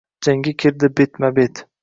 [0.27, 1.65] Jangga kirdi betma-bet.